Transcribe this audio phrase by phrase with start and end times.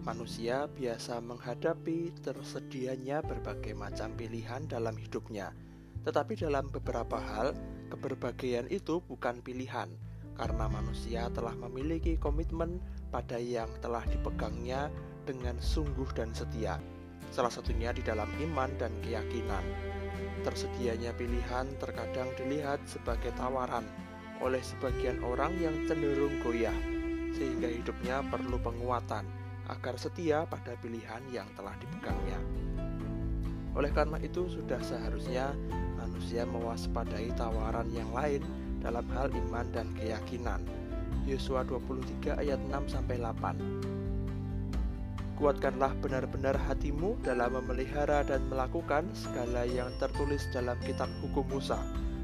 [0.00, 5.52] Manusia biasa menghadapi tersedianya berbagai macam pilihan dalam hidupnya,
[6.08, 7.52] tetapi dalam beberapa hal,
[7.92, 9.92] keberbagian itu bukan pilihan,
[10.40, 12.80] karena manusia telah memiliki komitmen
[13.12, 14.88] pada yang telah dipegangnya
[15.28, 16.80] dengan sungguh dan setia.
[17.28, 19.62] Salah satunya di dalam iman dan keyakinan.
[20.48, 23.84] Tersedianya pilihan terkadang dilihat sebagai tawaran
[24.40, 26.72] oleh sebagian orang yang cenderung goyah,
[27.36, 29.39] sehingga hidupnya perlu penguatan
[29.70, 32.42] agar setia pada pilihan yang telah dipegangnya.
[33.78, 35.54] Oleh karena itu, sudah seharusnya
[35.94, 38.42] manusia mewaspadai tawaran yang lain
[38.82, 40.66] dalam hal iman dan keyakinan.
[41.22, 43.54] Yosua 23 ayat 6 sampai 8.
[45.38, 51.80] Kuatkanlah benar-benar hatimu dalam memelihara dan melakukan segala yang tertulis dalam kitab hukum Musa,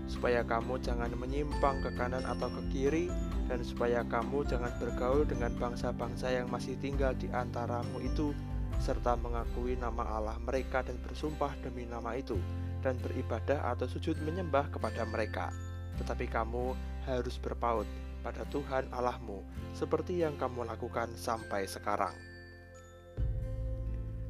[0.07, 3.07] supaya kamu jangan menyimpang ke kanan atau ke kiri
[3.47, 8.35] dan supaya kamu jangan bergaul dengan bangsa-bangsa yang masih tinggal di antaramu itu
[8.79, 12.37] serta mengakui nama Allah mereka dan bersumpah demi nama itu
[12.85, 15.51] dan beribadah atau sujud menyembah kepada mereka.
[15.97, 16.77] Tetapi kamu
[17.09, 17.89] harus berpaut
[18.21, 22.15] pada Tuhan Allahmu seperti yang kamu lakukan sampai sekarang.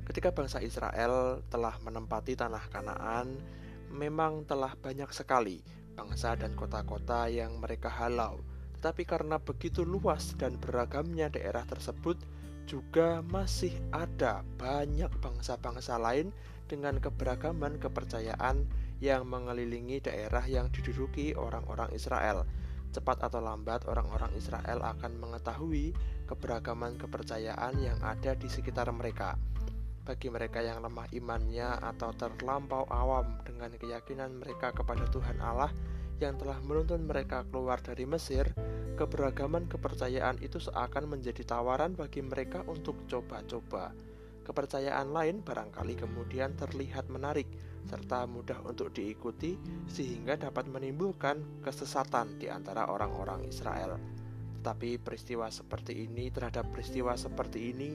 [0.07, 3.27] Ketika bangsa Israel telah menempati tanah Kanaan
[3.97, 5.65] memang telah banyak sekali
[5.97, 8.45] bangsa dan kota-kota yang mereka halau
[8.77, 12.21] tetapi karena begitu luas dan beragamnya daerah tersebut,
[12.69, 16.31] juga masih ada banyak bangsa-bangsa lain
[16.69, 18.69] dengan keberagaman kepercayaan
[19.01, 22.45] yang mengelilingi daerah yang diduduki orang-orang Israel.
[22.93, 25.97] Cepat atau lambat, orang-orang Israel akan mengetahui
[26.31, 29.41] keberagaman kepercayaan yang ada di sekitar mereka.
[30.07, 35.75] Bagi mereka yang lemah imannya atau terlampau awam dengan keyakinan mereka kepada Tuhan Allah
[36.23, 38.47] yang telah menuntun mereka keluar dari Mesir,
[38.95, 43.91] keberagaman kepercayaan itu seakan menjadi tawaran bagi mereka untuk coba-coba.
[44.47, 47.51] Kepercayaan lain barangkali kemudian terlihat menarik
[47.83, 49.59] serta mudah untuk diikuti
[49.91, 53.99] sehingga dapat menimbulkan kesesatan di antara orang-orang Israel.
[54.63, 57.91] Tetapi peristiwa seperti ini terhadap peristiwa seperti ini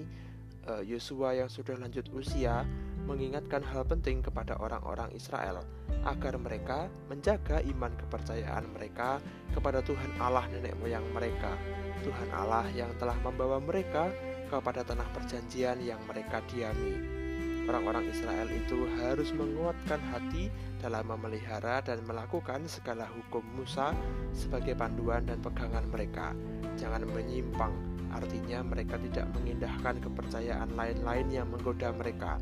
[0.86, 2.66] Yosua yang sudah lanjut usia
[3.10, 5.66] mengingatkan hal penting kepada orang-orang Israel
[6.06, 9.18] agar mereka menjaga iman kepercayaan mereka
[9.54, 11.58] kepada Tuhan Allah nenek moyang mereka,
[12.06, 14.10] Tuhan Allah yang telah membawa mereka
[14.50, 17.22] kepada tanah perjanjian yang mereka diami.
[17.70, 20.50] Orang-orang Israel itu harus menguatkan hati
[20.82, 23.94] dalam memelihara dan melakukan segala hukum Musa
[24.34, 26.34] sebagai panduan dan pegangan mereka.
[26.74, 27.72] Jangan menyimpang,
[28.14, 32.38] artinya mereka tidak mengindahkan kepercayaan lain-lain yang menggoda mereka,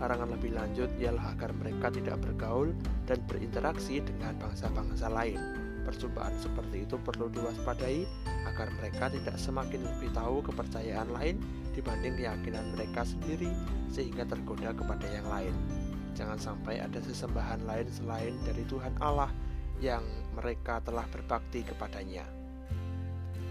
[0.00, 2.72] Larangan lebih lanjut ialah agar mereka tidak bergaul
[3.04, 5.36] dan berinteraksi dengan bangsa-bangsa lain.
[5.84, 8.08] Percobaan seperti itu perlu diwaspadai
[8.48, 11.36] agar mereka tidak semakin lebih tahu kepercayaan lain
[11.76, 13.52] dibanding keyakinan mereka sendiri
[13.92, 15.52] sehingga tergoda kepada yang lain.
[16.16, 19.28] Jangan sampai ada sesembahan lain selain dari Tuhan Allah
[19.84, 22.39] yang mereka telah berbakti kepadanya.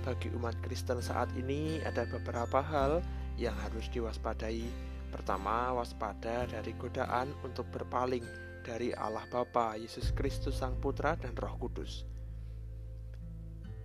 [0.04, 3.04] Bagi umat Kristen saat ini ada beberapa hal
[3.36, 8.22] yang harus diwaspadai Pertama, waspada dari godaan untuk berpaling
[8.62, 12.06] dari Allah Bapa, Yesus Kristus Sang Putra dan Roh Kudus.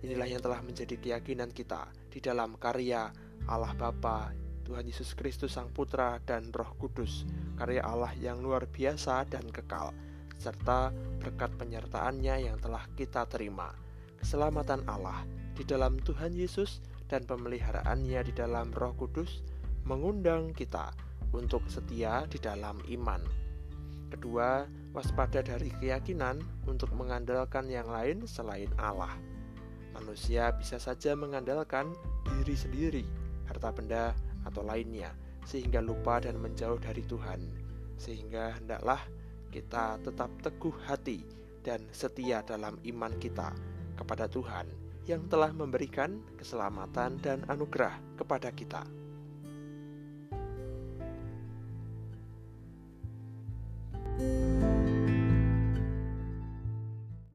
[0.05, 3.09] Inilah yang telah menjadi keyakinan kita di dalam karya
[3.49, 4.29] Allah Bapa,
[4.69, 7.25] Tuhan Yesus Kristus Sang Putra dan Roh Kudus,
[7.57, 9.97] karya Allah yang luar biasa dan kekal,
[10.37, 13.73] serta berkat penyertaannya yang telah kita terima.
[14.21, 15.25] Keselamatan Allah
[15.55, 19.39] di dalam Tuhan Yesus dan pemeliharaannya di dalam Roh Kudus
[19.87, 20.91] mengundang kita
[21.31, 23.23] untuk setia di dalam iman.
[24.11, 29.15] Kedua, waspada dari keyakinan untuk mengandalkan yang lain selain Allah.
[29.95, 31.95] Manusia bisa saja mengandalkan
[32.27, 33.05] diri sendiri,
[33.47, 34.11] harta benda,
[34.43, 35.15] atau lainnya,
[35.47, 37.39] sehingga lupa dan menjauh dari Tuhan.
[37.95, 38.99] Sehingga hendaklah
[39.55, 41.23] kita tetap teguh hati
[41.63, 43.55] dan setia dalam iman kita
[43.95, 48.83] kepada Tuhan yang telah memberikan keselamatan dan anugerah kepada kita.
[54.17, 54.54] you